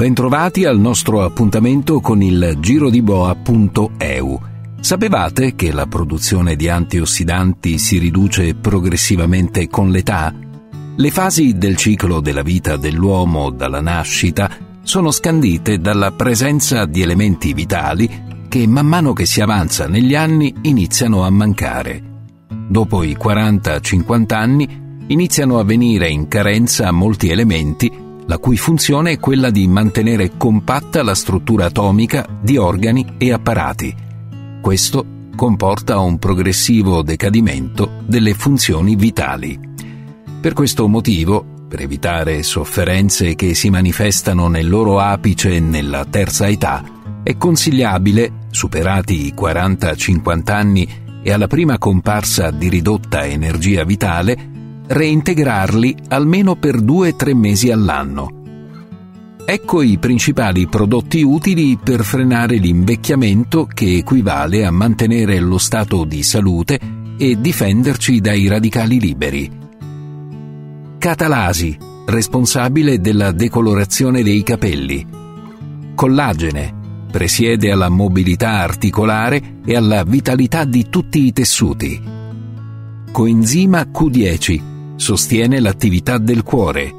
bentrovati 0.00 0.64
al 0.64 0.78
nostro 0.78 1.22
appuntamento 1.22 2.00
con 2.00 2.22
il 2.22 2.56
giro 2.58 2.88
di 2.88 3.02
boa.eu. 3.02 4.40
Sapevate 4.80 5.54
che 5.54 5.72
la 5.72 5.84
produzione 5.84 6.56
di 6.56 6.70
antiossidanti 6.70 7.76
si 7.76 7.98
riduce 7.98 8.54
progressivamente 8.54 9.68
con 9.68 9.90
l'età? 9.90 10.32
Le 10.96 11.10
fasi 11.10 11.58
del 11.58 11.76
ciclo 11.76 12.20
della 12.20 12.40
vita 12.40 12.78
dell'uomo 12.78 13.50
dalla 13.50 13.82
nascita 13.82 14.50
sono 14.82 15.10
scandite 15.10 15.80
dalla 15.80 16.12
presenza 16.12 16.86
di 16.86 17.02
elementi 17.02 17.52
vitali 17.52 18.08
che 18.48 18.66
man 18.66 18.86
mano 18.86 19.12
che 19.12 19.26
si 19.26 19.42
avanza 19.42 19.86
negli 19.86 20.14
anni 20.14 20.54
iniziano 20.62 21.24
a 21.24 21.30
mancare. 21.30 22.02
Dopo 22.48 23.02
i 23.02 23.18
40-50 23.22 24.32
anni 24.32 25.02
iniziano 25.08 25.58
a 25.58 25.64
venire 25.64 26.08
in 26.08 26.26
carenza 26.26 26.90
molti 26.90 27.28
elementi 27.28 28.08
la 28.30 28.38
cui 28.38 28.56
funzione 28.56 29.10
è 29.10 29.18
quella 29.18 29.50
di 29.50 29.66
mantenere 29.66 30.36
compatta 30.36 31.02
la 31.02 31.16
struttura 31.16 31.64
atomica 31.64 32.24
di 32.40 32.56
organi 32.56 33.14
e 33.18 33.32
apparati. 33.32 33.92
Questo 34.62 35.04
comporta 35.34 35.98
un 35.98 36.16
progressivo 36.16 37.02
decadimento 37.02 37.90
delle 38.06 38.34
funzioni 38.34 38.94
vitali. 38.94 39.58
Per 40.40 40.52
questo 40.52 40.86
motivo, 40.86 41.44
per 41.68 41.80
evitare 41.80 42.44
sofferenze 42.44 43.34
che 43.34 43.54
si 43.54 43.68
manifestano 43.68 44.46
nel 44.46 44.68
loro 44.68 45.00
apice 45.00 45.58
nella 45.58 46.04
terza 46.04 46.46
età, 46.46 46.84
è 47.24 47.36
consigliabile, 47.36 48.46
superati 48.50 49.26
i 49.26 49.34
40-50 49.36 50.52
anni 50.52 50.88
e 51.20 51.32
alla 51.32 51.48
prima 51.48 51.78
comparsa 51.78 52.52
di 52.52 52.68
ridotta 52.68 53.24
energia 53.24 53.82
vitale, 53.82 54.50
reintegrarli 54.92 55.94
almeno 56.08 56.56
per 56.56 56.82
2-3 56.82 57.34
mesi 57.36 57.70
all'anno. 57.70 58.38
Ecco 59.44 59.82
i 59.82 59.98
principali 59.98 60.66
prodotti 60.66 61.22
utili 61.22 61.78
per 61.82 62.02
frenare 62.02 62.56
l'invecchiamento 62.56 63.66
che 63.72 63.98
equivale 63.98 64.66
a 64.66 64.72
mantenere 64.72 65.38
lo 65.38 65.58
stato 65.58 66.04
di 66.04 66.24
salute 66.24 66.80
e 67.16 67.40
difenderci 67.40 68.20
dai 68.20 68.48
radicali 68.48 68.98
liberi. 68.98 69.50
Catalasi, 70.98 71.78
responsabile 72.06 73.00
della 73.00 73.30
decolorazione 73.30 74.24
dei 74.24 74.42
capelli. 74.42 75.06
Collagene, 75.94 76.74
presiede 77.12 77.70
alla 77.70 77.88
mobilità 77.88 78.58
articolare 78.58 79.60
e 79.64 79.76
alla 79.76 80.02
vitalità 80.02 80.64
di 80.64 80.88
tutti 80.88 81.26
i 81.26 81.32
tessuti. 81.32 82.18
Coenzima 83.12 83.82
Q10, 83.82 84.69
sostiene 85.00 85.60
l'attività 85.60 86.18
del 86.18 86.42
cuore. 86.42 86.94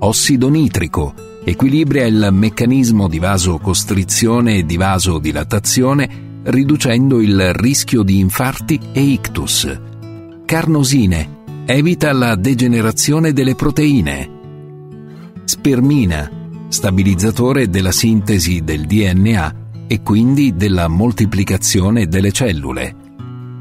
Ossido 0.00 0.50
nitrico 0.50 1.14
equilibra 1.42 2.04
il 2.04 2.28
meccanismo 2.30 3.08
di 3.08 3.18
vasocostrizione 3.18 4.58
e 4.58 4.66
di 4.66 4.76
vasodilatazione 4.76 6.42
riducendo 6.44 7.22
il 7.22 7.54
rischio 7.54 8.02
di 8.02 8.18
infarti 8.18 8.78
e 8.92 9.00
ictus. 9.00 9.80
Carnosine 10.44 11.42
evita 11.64 12.12
la 12.12 12.36
degenerazione 12.36 13.32
delle 13.32 13.54
proteine. 13.54 14.30
Spermina 15.44 16.30
stabilizzatore 16.68 17.70
della 17.70 17.92
sintesi 17.92 18.62
del 18.62 18.84
DNA 18.84 19.54
e 19.86 20.02
quindi 20.02 20.54
della 20.56 20.88
moltiplicazione 20.88 22.06
delle 22.06 22.32
cellule. 22.32 22.94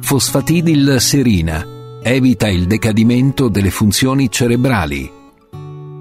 Fosfatidil-serina 0.02 1.72
evita 2.03 2.49
il 2.49 2.67
decadimento 2.67 3.47
delle 3.47 3.71
funzioni 3.71 4.29
cerebrali. 4.29 5.09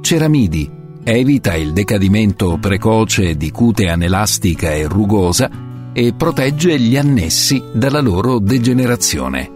Ceramidi 0.00 0.68
evita 1.04 1.54
il 1.54 1.72
decadimento 1.72 2.58
precoce 2.58 3.36
di 3.36 3.52
cute 3.52 3.88
anelastica 3.88 4.72
e 4.72 4.88
rugosa 4.88 5.48
e 5.92 6.12
protegge 6.12 6.78
gli 6.78 6.96
annessi 6.96 7.62
dalla 7.72 8.00
loro 8.00 8.40
degenerazione. 8.40 9.50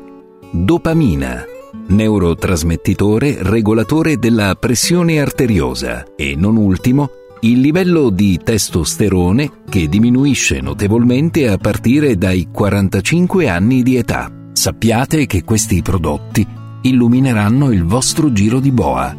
Dopamina 0.52 1.44
neurotrasmettitore 1.88 3.38
regolatore 3.40 4.16
della 4.16 4.54
pressione 4.54 5.20
arteriosa 5.20 6.04
e 6.16 6.34
non 6.36 6.56
ultimo 6.56 7.10
il 7.40 7.60
livello 7.60 8.10
di 8.10 8.40
testosterone 8.42 9.64
che 9.68 9.88
diminuisce 9.88 10.60
notevolmente 10.60 11.48
a 11.48 11.58
partire 11.58 12.16
dai 12.16 12.48
45 12.50 13.48
anni 13.48 13.82
di 13.82 13.96
età. 13.96 14.35
Sappiate 14.66 15.27
che 15.27 15.44
questi 15.44 15.81
prodotti 15.81 16.44
illumineranno 16.82 17.71
il 17.71 17.84
vostro 17.84 18.32
giro 18.32 18.59
di 18.59 18.72
boa. 18.72 19.16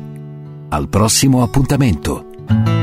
Al 0.68 0.90
prossimo 0.90 1.42
appuntamento! 1.42 2.77